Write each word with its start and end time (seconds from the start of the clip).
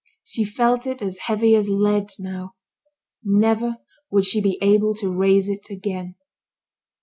She 0.23 0.45
felt 0.45 0.87
it 0.87 1.03
as 1.03 1.19
heavy 1.19 1.53
as 1.53 1.69
lead, 1.69 2.09
now; 2.17 2.55
never 3.23 3.77
would 4.09 4.25
she 4.25 4.41
be 4.41 4.57
able 4.59 4.95
to 4.95 5.13
raise 5.13 5.47
it 5.47 5.69
again. 5.69 6.15